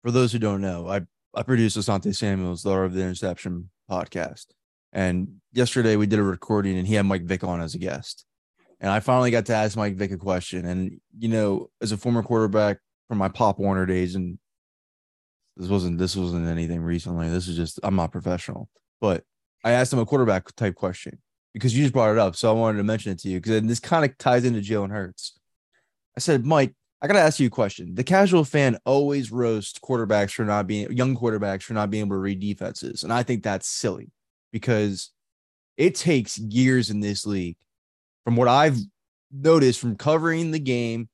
[0.04, 1.01] for those who don't know, I
[1.34, 4.47] I produce Asante Samuel's the Art of the Interception podcast,
[4.91, 8.25] and yesterday we did a recording, and he had Mike Vick on as a guest.
[8.82, 10.65] And I finally got to ask Mike Vick a question.
[10.65, 14.39] And, you know, as a former quarterback from my Pop Warner days and
[15.57, 17.29] this wasn't this wasn't anything recently.
[17.29, 18.69] This is just I'm not professional.
[18.99, 19.23] But
[19.63, 21.19] I asked him a quarterback type question
[21.53, 22.35] because you just brought it up.
[22.35, 24.91] So I wanted to mention it to you because this kind of ties into Jalen
[24.91, 25.37] Hurts.
[26.15, 27.95] I said, Mike, I gotta ask you a question.
[27.95, 32.15] The casual fan always roasts quarterbacks for not being young quarterbacks for not being able
[32.15, 34.11] to read defenses, and I think that's silly
[34.51, 35.11] because
[35.77, 37.57] it takes years in this league.
[38.23, 38.77] From what I've
[39.31, 41.09] noticed from covering the game,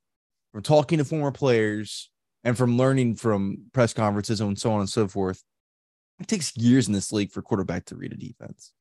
[0.51, 2.09] from talking to former players,
[2.43, 5.43] and from learning from press conferences and so on and so forth,
[6.19, 8.71] it takes years in this league for quarterback to read a defense.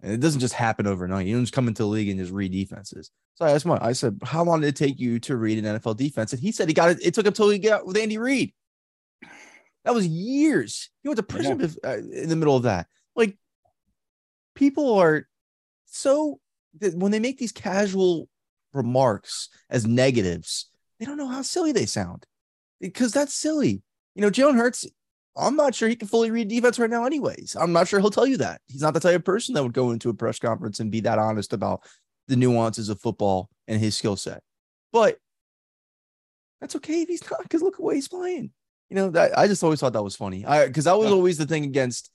[0.00, 1.26] And it doesn't just happen overnight.
[1.26, 3.10] You don't just come into the league and just read defenses.
[3.34, 5.78] So I asked him, I said, How long did it take you to read an
[5.78, 6.32] NFL defense?
[6.32, 6.98] And he said he got it.
[7.04, 8.52] It took him till he got with Andy Reid.
[9.84, 10.90] That was years.
[11.02, 11.90] He went to prison yeah.
[11.90, 12.86] Uh, in the middle of that.
[13.16, 13.36] Like,
[14.54, 15.26] people are
[15.86, 16.40] so
[16.94, 18.28] when they make these casual
[18.72, 20.66] remarks as negatives,
[20.98, 22.26] they don't know how silly they sound
[22.80, 23.82] because that's silly.
[24.14, 24.86] You know, Jalen Hurts
[25.38, 27.56] I'm not sure he can fully read defense right now, anyways.
[27.58, 28.60] I'm not sure he'll tell you that.
[28.66, 31.00] He's not the type of person that would go into a press conference and be
[31.00, 31.82] that honest about
[32.26, 34.42] the nuances of football and his skill set.
[34.92, 35.18] But
[36.60, 38.50] that's okay if he's not, because look at what he's playing.
[38.90, 40.44] You know, that, I just always thought that was funny.
[40.44, 42.10] I because that was always the thing against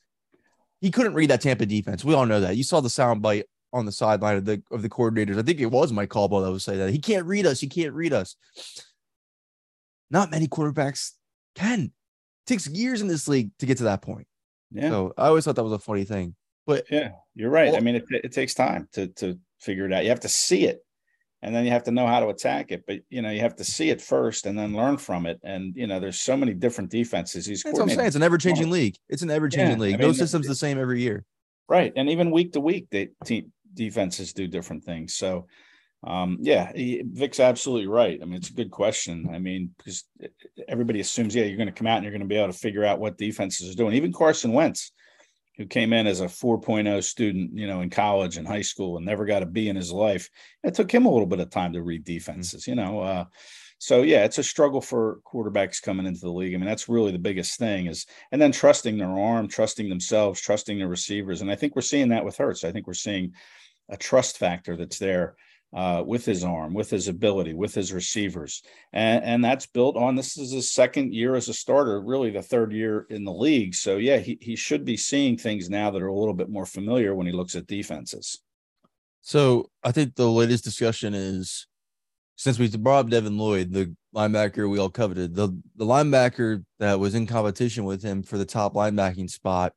[0.81, 2.03] he couldn't read that Tampa defense.
[2.03, 2.57] We all know that.
[2.57, 5.37] You saw the sound bite on the sideline of the of the coordinators.
[5.37, 6.89] I think it was Mike Caldwell that would say that.
[6.89, 7.59] He can't read us.
[7.61, 8.35] He can't read us.
[10.13, 11.11] Not many quarterbacks
[11.55, 11.91] can
[12.45, 14.27] takes years in this league to get to that point.
[14.71, 14.89] Yeah.
[14.89, 16.35] So I always thought that was a funny thing.
[16.67, 17.69] But yeah, you're right.
[17.69, 20.03] Well, I mean, it, it takes time to to figure it out.
[20.03, 20.85] You have to see it,
[21.41, 22.83] and then you have to know how to attack it.
[22.85, 25.39] But you know, you have to see it first and then learn from it.
[25.43, 27.45] And you know, there's so many different defenses.
[27.45, 28.07] He's that's what I'm saying.
[28.07, 28.95] It's an ever changing league.
[29.09, 29.95] It's an ever changing yeah, league.
[29.95, 31.25] I mean, no system's the same every year.
[31.67, 35.15] Right, and even week to week, the team defenses do different things.
[35.15, 35.47] So
[36.03, 38.19] um, yeah, Vick's absolutely right.
[38.21, 39.29] I mean, it's a good question.
[39.33, 40.03] I mean, because
[40.67, 42.57] everybody assumes, yeah, you're going to come out and you're going to be able to
[42.57, 43.95] figure out what defenses are doing.
[43.95, 44.91] Even Carson Wentz,
[45.57, 49.05] who came in as a 4.0 student, you know, in college and high school and
[49.05, 50.29] never got a B in his life,
[50.63, 52.13] it took him a little bit of time to read mm-hmm.
[52.15, 52.99] defenses, you know.
[52.99, 53.25] Uh,
[53.77, 56.53] so yeah, it's a struggle for quarterbacks coming into the league.
[56.53, 60.41] I mean, that's really the biggest thing is, and then trusting their arm, trusting themselves,
[60.41, 62.63] trusting their receivers, and I think we're seeing that with Hurts.
[62.63, 63.33] I think we're seeing
[63.89, 65.35] a trust factor that's there
[65.73, 68.61] uh, with his arm, with his ability, with his receivers.
[68.91, 72.41] And, and that's built on this is his second year as a starter, really the
[72.41, 73.73] third year in the league.
[73.73, 76.65] So, yeah, he, he should be seeing things now that are a little bit more
[76.65, 78.39] familiar when he looks at defenses.
[79.21, 81.67] So, I think the latest discussion is
[82.35, 86.99] since we brought up Devin Lloyd, the linebacker we all coveted, the, the linebacker that
[86.99, 89.73] was in competition with him for the top linebacking spot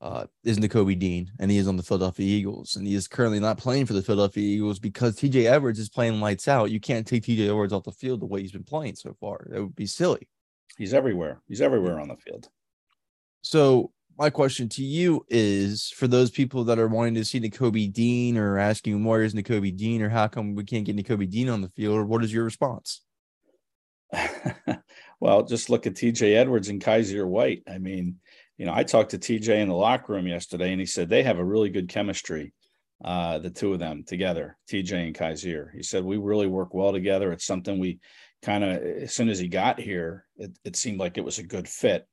[0.00, 3.40] uh, is Nakobe Dean, and he is on the Philadelphia Eagles, and he is currently
[3.40, 6.70] not playing for the Philadelphia Eagles because TJ Edwards is playing lights out.
[6.70, 9.46] You can't take TJ Edwards off the field the way he's been playing so far.
[9.50, 10.28] That would be silly.
[10.78, 11.42] He's everywhere.
[11.48, 12.48] He's everywhere on the field.
[13.42, 17.92] So my question to you is for those people that are wanting to see Nakobe
[17.92, 21.48] Dean or asking where is Nakobe Dean or how come we can't get Nakobe Dean
[21.48, 23.02] on the field, what is your response?
[25.20, 27.62] well, just look at TJ Edwards and Kyzir White.
[27.68, 28.16] I mean,
[28.56, 31.22] you know, I talked to TJ in the locker room yesterday, and he said they
[31.22, 32.52] have a really good chemistry,
[33.04, 35.74] uh, the two of them together, TJ and Kyzir.
[35.74, 37.32] He said we really work well together.
[37.32, 38.00] It's something we
[38.42, 41.42] kind of, as soon as he got here, it, it seemed like it was a
[41.42, 42.06] good fit.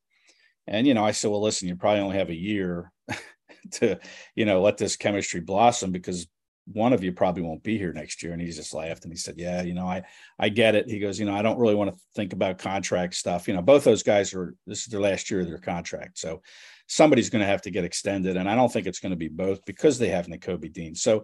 [0.67, 2.91] And you know, I said, well, listen, you probably only have a year
[3.71, 3.99] to,
[4.35, 6.27] you know, let this chemistry blossom because
[6.71, 8.33] one of you probably won't be here next year.
[8.33, 10.03] And he just laughed and he said, yeah, you know, I,
[10.37, 10.89] I get it.
[10.89, 13.47] He goes, you know, I don't really want to think about contract stuff.
[13.47, 16.19] You know, both those guys are, this is their last year of their contract.
[16.19, 16.41] So
[16.87, 18.37] somebody's going to have to get extended.
[18.37, 20.93] And I don't think it's going to be both because they have Nakobe Dean.
[20.93, 21.23] So,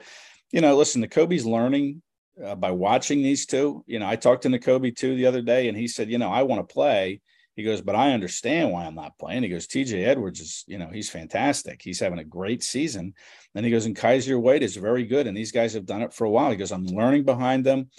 [0.52, 2.02] you know, listen, Nakobe's learning
[2.44, 3.84] uh, by watching these two.
[3.86, 6.32] You know, I talked to Nakobe too the other day and he said, you know,
[6.32, 7.22] I want to play
[7.56, 9.44] he goes, but I understand why I'm not playing.
[9.44, 11.82] He goes, TJ Edwards is, you know, he's fantastic.
[11.82, 13.14] He's having a great season.
[13.54, 15.28] And he goes, and Kyzir White is very good.
[15.28, 16.50] And these guys have done it for a while.
[16.50, 17.90] He goes, I'm learning behind them.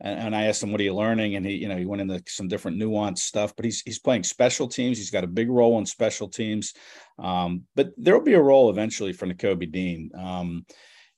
[0.00, 1.36] And, and I asked him, what are you learning?
[1.36, 4.24] And he, you know, he went into some different nuanced stuff, but he's he's playing
[4.24, 4.96] special teams.
[4.96, 6.72] He's got a big role in special teams.
[7.18, 10.10] Um, but there will be a role eventually for Nakobe Dean.
[10.18, 10.64] Um,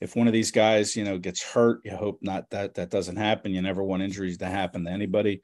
[0.04, 3.16] if one of these guys, you know, gets hurt, you hope not that that doesn't
[3.16, 3.52] happen.
[3.52, 5.40] You never want injuries to happen to anybody.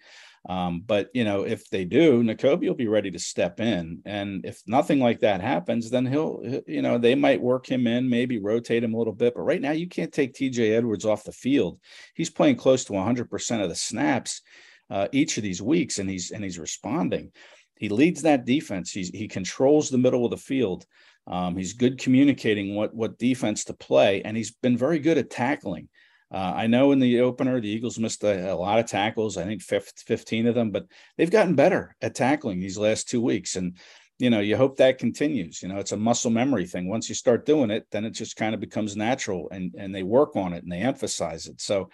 [0.49, 4.01] Um, but you know, if they do, Nakobe will be ready to step in.
[4.05, 8.09] And if nothing like that happens, then he'll, you know, they might work him in,
[8.09, 9.35] maybe rotate him a little bit.
[9.35, 11.81] But right now, you can't take TJ Edwards off the field.
[12.14, 14.42] He's playing close to 100% of the snaps
[14.90, 17.33] uh, each of these weeks, and he's and he's responding.
[17.77, 18.92] He leads that defense.
[18.92, 20.85] He's, he controls the middle of the field.
[21.31, 25.31] Um, he's good communicating what what defense to play, and he's been very good at
[25.31, 25.88] tackling.
[26.33, 29.45] Uh, I know in the opener, the Eagles missed a, a, lot of tackles, I
[29.45, 33.57] think 15 of them, but they've gotten better at tackling these last two weeks.
[33.57, 33.77] And,
[34.21, 35.61] you know, you hope that continues.
[35.61, 36.88] You know, it's a muscle memory thing.
[36.88, 40.05] Once you start doing it, then it just kind of becomes natural and, and they
[40.05, 41.61] work on it and they emphasize it.
[41.61, 41.90] So,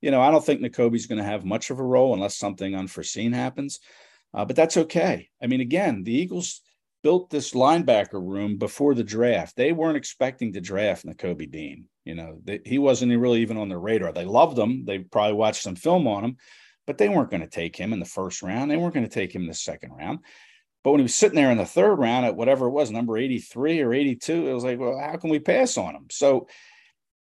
[0.00, 2.76] you know, I don't think Nakobe's going to have much of a role unless something
[2.76, 3.80] unforeseen happens.
[4.32, 5.28] Uh, but that's okay.
[5.42, 6.60] I mean, again, the Eagles
[7.02, 9.56] built this linebacker room before the draft.
[9.56, 11.86] They weren't expecting to draft Nakobe Dean.
[12.04, 14.12] You know, they, he wasn't really even on their radar.
[14.12, 14.84] They loved him.
[14.84, 16.36] They probably watched some film on him,
[16.86, 18.70] but they weren't going to take him in the first round.
[18.70, 20.20] They weren't going to take him in the second round.
[20.82, 23.16] But when he was sitting there in the third round at whatever it was, number
[23.16, 26.06] 83 or 82, it was like, well, how can we pass on him?
[26.10, 26.48] So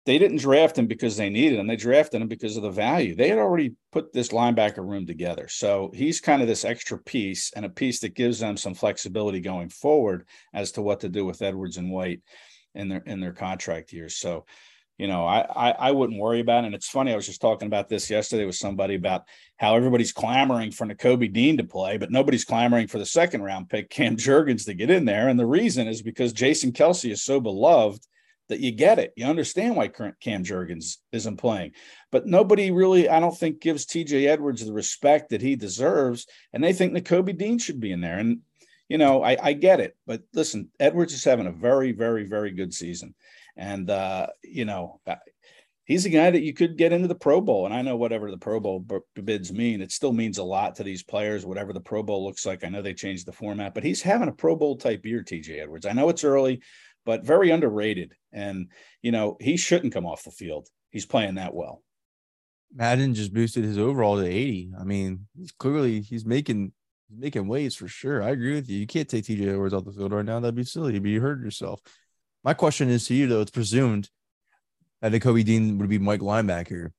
[0.06, 1.66] they didn't draft him because they needed him.
[1.66, 3.14] They drafted him because of the value.
[3.14, 5.46] They had already put this linebacker room together.
[5.48, 9.40] So he's kind of this extra piece and a piece that gives them some flexibility
[9.40, 12.22] going forward as to what to do with Edwards and White
[12.74, 14.16] in their in their contract years.
[14.16, 14.46] So,
[14.96, 16.68] you know, I, I, I wouldn't worry about it.
[16.68, 19.24] And it's funny, I was just talking about this yesterday with somebody about
[19.58, 23.68] how everybody's clamoring for Nakobe Dean to play, but nobody's clamoring for the second round
[23.68, 25.28] pick, Cam Jurgens, to get in there.
[25.28, 28.00] And the reason is because Jason Kelce is so beloved–
[28.50, 29.12] that you get it.
[29.16, 31.72] You understand why Cam Jurgens isn't playing.
[32.12, 36.26] But nobody really, I don't think, gives TJ Edwards the respect that he deserves.
[36.52, 38.18] And they think Nakobe Dean should be in there.
[38.18, 38.40] And,
[38.88, 39.96] you know, I, I get it.
[40.06, 43.14] But listen, Edwards is having a very, very, very good season.
[43.56, 45.00] And, uh, you know,
[45.90, 47.66] he's a guy that you could get into the Pro Bowl.
[47.66, 48.84] And I know whatever the Pro Bowl
[49.14, 52.46] bids mean, it still means a lot to these players, whatever the Pro Bowl looks
[52.46, 52.64] like.
[52.64, 55.60] I know they changed the format, but he's having a Pro Bowl type year, TJ
[55.60, 55.86] Edwards.
[55.86, 56.60] I know it's early
[57.10, 58.14] but very underrated.
[58.32, 58.68] And,
[59.02, 60.68] you know, he shouldn't come off the field.
[60.90, 61.82] He's playing that well.
[62.72, 64.70] Madden just boosted his overall to 80.
[64.80, 66.70] I mean, he's clearly he's making
[67.12, 68.22] making waves for sure.
[68.22, 68.78] I agree with you.
[68.78, 70.38] You can't take TJ Edwards off the field right now.
[70.38, 70.94] That'd be silly.
[70.94, 71.80] You'd be hurt yourself.
[72.44, 73.40] My question is to you though.
[73.40, 74.08] It's presumed
[75.00, 76.92] that Nakobe Dean would be Mike linebacker.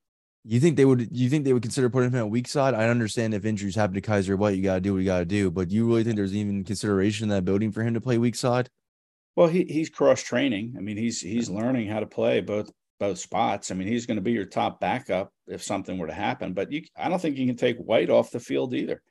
[0.43, 1.07] You think they would?
[1.09, 2.73] You think they would consider putting him at weak side?
[2.73, 5.19] I understand if injuries happen to Kyzir what you got to do what you got
[5.19, 5.49] to do.
[5.51, 8.35] But you really think there's even consideration in that building for him to play weak
[8.35, 8.69] side?
[9.35, 10.75] Well, he he's cross training.
[10.77, 13.71] I mean, he's he's learning how to play both both spots.
[13.71, 16.53] I mean, he's going to be your top backup if something were to happen.
[16.53, 19.01] But you, I don't think you can take White off the field either.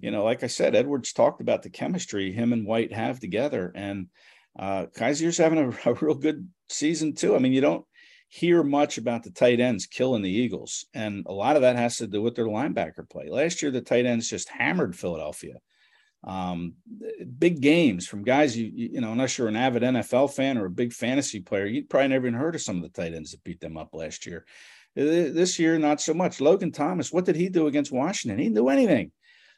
[0.00, 3.70] You know, like I said, Edwards talked about the chemistry him and White have together,
[3.74, 4.06] and
[4.58, 7.36] uh, Kyzir's having a, a real good season too.
[7.36, 7.84] I mean, you don't
[8.28, 11.96] hear much about the tight ends killing the Eagles, and a lot of that has
[11.98, 13.28] to do with their linebacker play.
[13.28, 15.56] Last year, the tight ends just hammered Philadelphia
[16.26, 16.74] um,
[17.38, 20.70] big games from guys you, you know unless you're an avid NFL fan or a
[20.70, 23.44] big fantasy player, you probably never even heard of some of the tight ends that
[23.44, 24.44] beat them up last year.
[24.96, 26.40] This year, not so much.
[26.40, 28.38] Logan Thomas, what did he do against Washington?
[28.38, 29.10] He didn't do anything.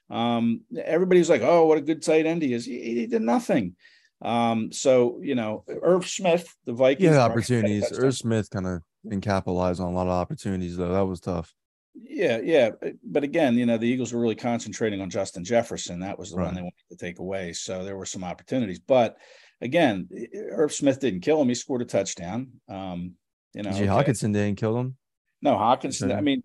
[0.08, 3.76] Um, everybody's like, "Oh, what a good tight end he is." He, he did nothing.
[4.22, 7.92] Um, so you know, Irv Smith, the Vikings, yeah, opportunities.
[7.92, 10.92] Irv Smith kind of didn't capitalize on a lot of opportunities though.
[10.92, 11.54] That was tough.
[11.98, 12.70] Yeah, yeah,
[13.04, 16.00] but again, you know, the Eagles were really concentrating on Justin Jefferson.
[16.00, 16.46] That was the right.
[16.46, 17.52] one they wanted to take away.
[17.52, 19.16] So there were some opportunities, but
[19.60, 20.08] again,
[20.52, 21.48] Irv Smith didn't kill him.
[21.48, 22.48] He scored a touchdown.
[22.68, 23.14] Um,
[23.54, 23.84] you know, G.
[23.84, 23.86] Okay.
[23.86, 24.96] Hockenson didn't kill him.
[25.40, 26.14] No, Hockenson.
[26.14, 26.42] I mean,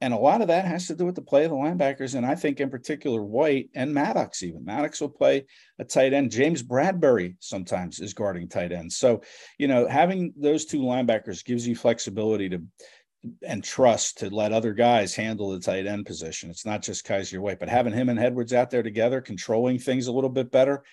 [0.00, 2.24] and a lot of that has to do with the play of the linebackers, and
[2.24, 4.42] I think in particular White and Maddox.
[4.42, 5.44] Even Maddox will play
[5.78, 6.30] a tight end.
[6.30, 8.96] James Bradberry sometimes is guarding tight ends.
[8.96, 9.22] So,
[9.58, 12.62] you know, having those two linebackers gives you flexibility to
[13.42, 16.50] and trust to let other guys handle the tight end position.
[16.50, 20.06] It's not just Kyzir White, but having him and Edwards out there together, controlling things
[20.06, 20.84] a little bit better,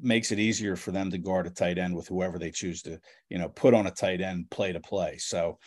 [0.00, 3.00] makes it easier for them to guard a tight end with whoever they choose to,
[3.28, 5.16] you know, put on a tight end play to play.
[5.18, 5.58] So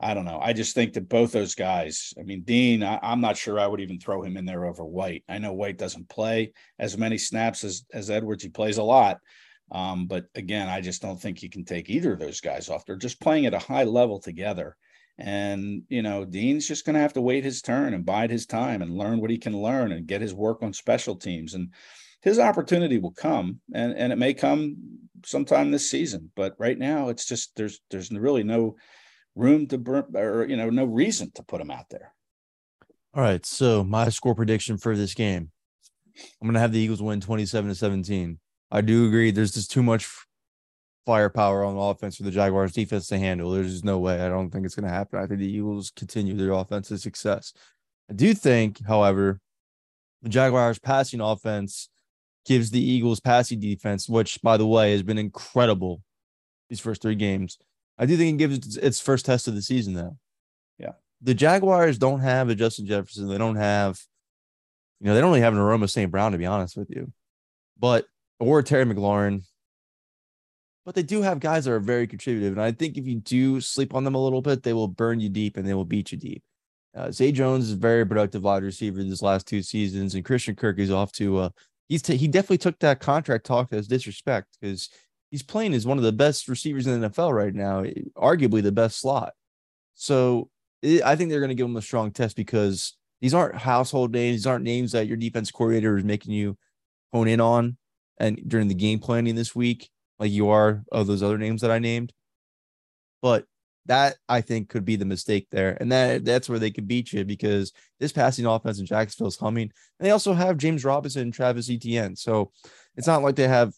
[0.00, 0.38] I don't know.
[0.40, 3.66] I just think that both those guys, I mean, Dean, I, am not sure I
[3.66, 5.24] would even throw him in there over White.
[5.28, 8.44] I know White doesn't play as many snaps as, as Edwards.
[8.44, 9.18] He plays a lot.
[9.70, 12.86] Um, but again, I just don't think you can take either of those guys off.
[12.86, 14.76] They're just playing at a high level together
[15.18, 18.46] and, you know, Dean's just going to have to wait his turn and bide his
[18.46, 21.54] time and learn what he can learn and get his work on special teams.
[21.54, 21.72] And
[22.22, 24.76] his opportunity will come and, and it may come
[25.24, 26.30] sometime this season.
[26.36, 28.76] But right now, it's just there's there's really no
[29.34, 32.14] room to burn or, you know, no reason to put him out there.
[33.14, 33.44] All right.
[33.44, 35.50] So my score prediction for this game
[36.40, 38.38] I'm going to have the Eagles win 27 to 17.
[38.70, 39.30] I do agree.
[39.30, 40.08] There's just too much
[41.08, 43.50] firepower on offense for the Jaguars defense to handle.
[43.50, 44.20] There's just no way.
[44.20, 45.18] I don't think it's going to happen.
[45.18, 47.54] I think the Eagles continue their offensive success.
[48.10, 49.40] I do think, however,
[50.20, 51.88] the Jaguars passing offense
[52.44, 56.02] gives the Eagles passing defense, which by the way has been incredible
[56.68, 57.56] these first three games.
[57.96, 60.18] I do think it gives its first test of the season though.
[60.78, 60.92] Yeah.
[61.22, 63.28] The Jaguars don't have a Justin Jefferson.
[63.28, 63.98] They don't have,
[65.00, 66.10] you know, they don't really have an Amon-Ra St.
[66.10, 67.10] Brown, to be honest with you.
[67.78, 68.04] But
[68.38, 69.44] or Terry McLaurin,
[70.88, 72.54] but they do have guys that are very contributive.
[72.54, 75.20] And I think if you do sleep on them a little bit, they will burn
[75.20, 76.42] you deep and they will beat you deep.
[76.96, 80.56] Uh, Zay Jones is a very productive wide receiver these last two seasons, and Christian
[80.56, 81.48] Kirk is off to uh,
[81.90, 84.88] he's t- he definitely took that contract talk as disrespect because
[85.30, 87.84] he's playing as one of the best receivers in the NFL right now,
[88.16, 89.34] arguably the best slot.
[89.94, 90.48] So
[90.80, 94.12] it, I think they're going to give him a strong test because these aren't household
[94.12, 94.36] names.
[94.36, 96.56] These aren't names that your defense coordinator is making you
[97.12, 97.76] hone in on
[98.18, 101.70] and during the game planning this week, like you are of those other names that
[101.70, 102.12] I named.
[103.22, 103.46] But
[103.86, 105.76] that I think could be the mistake there.
[105.80, 109.36] And that that's where they could beat you because this passing offense in Jacksonville is
[109.36, 109.72] humming.
[109.98, 112.14] And they also have James Robinson and Travis Etienne.
[112.14, 112.52] So
[112.96, 113.72] it's not like they have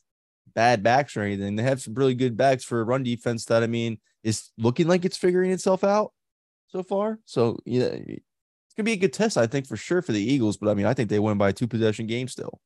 [0.55, 1.57] bad backs or anything.
[1.57, 4.88] They have some really good backs for a run defense that I mean is looking
[4.88, 6.12] like it's figuring itself out
[6.68, 7.20] so far.
[7.24, 10.57] So yeah, it's gonna be a good test, I think, for sure for the Eagles.
[10.57, 12.61] But I mean, I think they win by two possession game still.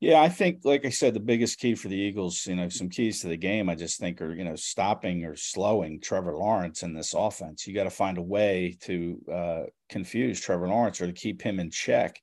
[0.00, 2.90] Yeah, I think, like I said, the biggest key for the Eagles, you know, some
[2.90, 6.82] keys to the game, I just think are, you know, stopping or slowing Trevor Lawrence
[6.82, 7.66] in this offense.
[7.66, 11.58] You got to find a way to uh, confuse Trevor Lawrence or to keep him
[11.58, 12.20] in check.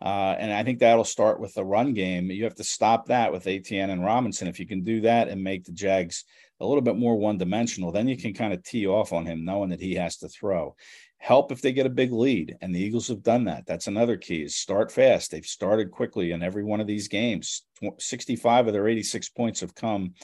[0.00, 2.30] Uh, and I think that'll start with the run game.
[2.30, 4.46] You have to stop that with Etienne and Robinson.
[4.48, 6.24] If you can do that and make the Jags
[6.60, 9.44] a little bit more one dimensional, then you can kind of tee off on him,
[9.44, 10.76] knowing that he has to throw
[11.18, 12.56] help if they get a big lead.
[12.60, 13.66] And the Eagles have done that.
[13.66, 15.30] That's another key is start fast.
[15.30, 17.62] They've started quickly in every one of these games.
[17.98, 20.14] 65 of their 86 points have come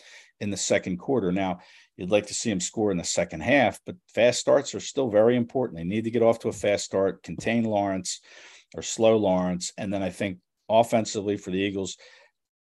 [0.41, 1.33] in the second quarter.
[1.33, 1.61] Now,
[1.97, 5.11] you'd like to see them score in the second half, but fast starts are still
[5.11, 5.79] very important.
[5.79, 8.21] They need to get off to a fast start, contain Lawrence
[8.75, 9.73] or slow Lawrence.
[9.77, 11.97] And then I think offensively for the Eagles,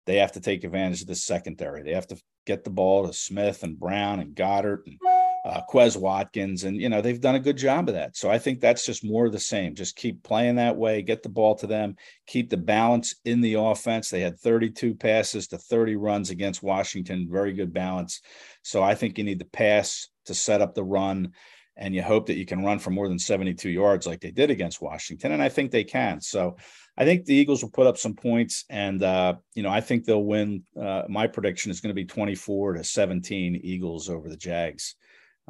[0.06, 1.84] they have to take advantage of the secondary.
[1.84, 4.99] They have to get the ball to Smith and Brown and Goedert and
[5.45, 8.17] uh, Quez Watkins, and you know they've done a good job of that.
[8.17, 9.75] So I think that's just more of the same.
[9.75, 13.53] Just keep playing that way, get the ball to them, keep the balance in the
[13.53, 14.10] offense.
[14.10, 18.21] They had 32 passes to 30 runs against Washington, very good balance.
[18.63, 21.34] So I think you need the pass to set up the run,
[21.77, 24.49] and you hope that you can run for more than 72 yards like they did
[24.49, 26.21] against Washington, and I think they can.
[26.21, 26.58] So
[26.97, 30.05] I think the Eagles will put up some points, and uh, you know I think
[30.05, 30.63] they'll win.
[30.75, 34.95] Uh, my prediction is going to be 24 to 17 Eagles over the Jags.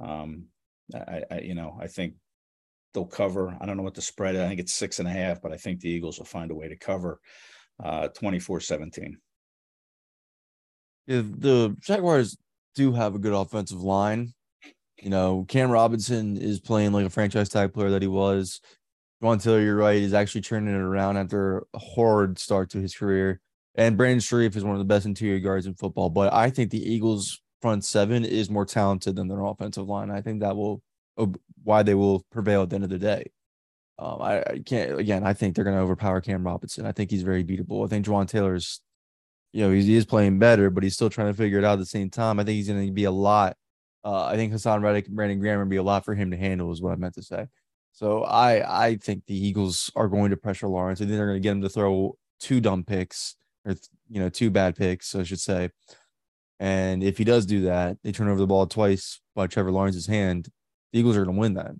[0.01, 0.45] Um,
[0.93, 2.15] I, I, you know, I think
[2.93, 3.58] they'll cover.
[3.60, 4.36] I don't know what the spread.
[4.36, 4.41] Is.
[4.41, 6.55] I think it's six and a half, but I think the Eagles will find a
[6.55, 7.19] way to cover
[7.84, 9.15] uh 24-17.
[11.08, 12.38] Yeah, the Jaguars
[12.75, 14.34] do have a good offensive line.
[15.01, 18.62] You know, Cam Robinson is playing like a franchise tag player that he was.
[19.21, 22.95] Jawaan Taylor, you're right, is actually turning it around after a horrid start to his
[22.95, 23.39] career.
[23.75, 26.10] And Brandon Scherff is one of the best interior guards in football.
[26.10, 30.12] But I think the Eagles front seven is more talented than their offensive line.
[30.12, 30.84] I think that will
[31.63, 33.32] why they will prevail at the end of the day.
[33.97, 35.23] Um, I, I, can't again.
[35.25, 36.86] I think they're going to overpower Cam Robinson.
[36.86, 37.84] I think he's very beatable.
[37.84, 38.82] I think Jawaan Taylor's,
[39.51, 41.80] you know, he is playing better, but he's still trying to figure it out at
[41.80, 42.39] the same time.
[42.39, 43.58] I think he's going to be a lot.
[44.04, 46.38] Uh, I think Haason Reddick and Brandon Graham will be a lot for him to
[46.38, 47.47] handle, is what I meant to say.
[47.93, 51.01] So I I think the Eagles are going to pressure Lawrence.
[51.01, 53.73] I think they're going to get him to throw two dumb picks or
[54.08, 55.71] you know two bad picks, I should say.
[56.59, 60.07] And if he does do that, they turn over the ball twice by Trevor Lawrence's
[60.07, 60.49] hand.
[60.93, 61.71] The Eagles are going to win that.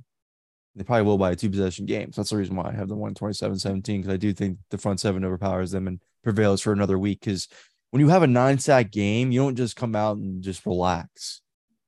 [0.76, 2.12] They probably will by a two possession game.
[2.12, 4.78] So that's the reason why I have them 127 17 because I do think the
[4.78, 7.22] front seven overpowers them and prevails for another week.
[7.22, 7.48] Because
[7.92, 11.42] when you have a nine sack game, you don't just come out and just relax.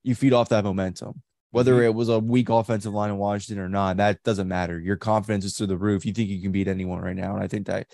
[0.04, 1.21] You feed off that momentum.
[1.52, 1.86] Whether mm-hmm.
[1.86, 4.80] it was a weak offensive line in Washington or not, that doesn't matter.
[4.80, 6.06] Your confidence is through the roof.
[6.06, 7.34] You think you can beat anyone right now.
[7.34, 7.88] And I think that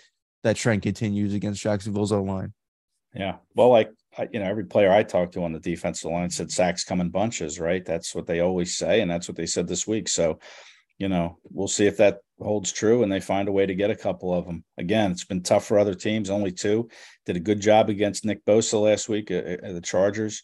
[0.44, 2.54] that trend continues against Jacksonville's O line.
[3.16, 3.38] Yeah.
[3.56, 3.92] Well, like
[4.32, 7.10] you know, every player I talked to on the defensive line said sacks come in
[7.10, 7.84] bunches, right?
[7.84, 10.08] That's what they always say, and that's what they said this week.
[10.08, 10.40] So,
[10.98, 13.90] you know, we'll see if that holds true and they find a way to get
[13.90, 14.64] a couple of them.
[14.78, 16.30] Again, it's been tough for other teams.
[16.30, 16.90] Only two
[17.26, 20.44] did a good job against Nick Bosa last week at, uh, uh, the Chargers.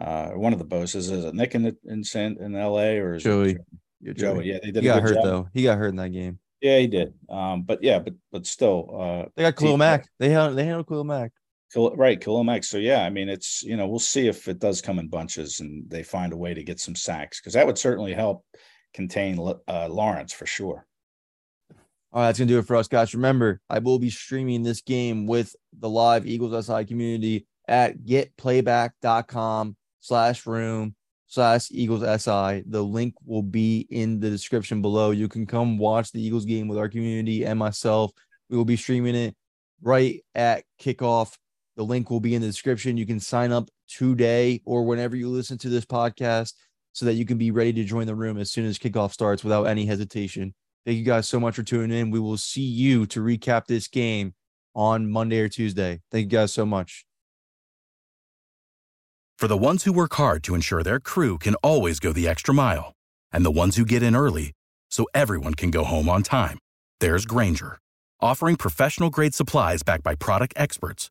[0.00, 2.98] Uh, one of the Bosas is it Nick in the, in San, in L.A.
[2.98, 3.58] or is Joey?
[4.02, 4.36] It Joey?
[4.36, 4.82] Joey, yeah, they did.
[4.82, 5.24] He got hurt job.
[5.24, 5.48] though.
[5.52, 6.38] He got hurt in that game.
[6.62, 7.12] Yeah, he did.
[7.28, 10.08] Um, but yeah, but but still, uh, they got Khalil Mack.
[10.18, 11.32] They handled they handled Khalil Mack
[11.76, 12.62] right, Khalil.
[12.62, 15.60] So yeah, I mean, it's you know, we'll see if it does come in bunches
[15.60, 18.44] and they find a way to get some sacks because that would certainly help
[18.94, 20.86] contain uh, Lawrence for sure.
[22.12, 23.14] All right, that's gonna do it for us, guys.
[23.14, 29.76] Remember, I will be streaming this game with the live Eagles SI community at getplayback.com
[30.00, 30.94] slash room
[31.28, 32.64] slash Eagles SI.
[32.66, 35.12] The link will be in the description below.
[35.12, 38.12] You can come watch the Eagles game with our community and myself.
[38.50, 39.34] We will be streaming it
[39.80, 41.34] right at kickoff
[41.76, 42.96] the link will be in the description.
[42.96, 46.54] You can sign up today or whenever you listen to this podcast
[46.92, 49.42] so that you can be ready to join the room as soon as kickoff starts
[49.42, 50.54] without any hesitation.
[50.84, 52.10] Thank you guys so much for tuning in.
[52.10, 54.34] We will see you to recap this game
[54.74, 56.00] on Monday or Tuesday.
[56.10, 57.04] Thank you guys so much.
[59.38, 62.54] For the ones who work hard to ensure their crew can always go the extra
[62.54, 62.92] mile,
[63.32, 64.52] and the ones who get in early
[64.90, 66.58] so everyone can go home on time,
[67.00, 67.78] there's Grainger,
[68.20, 71.10] offering professional grade supplies backed by product experts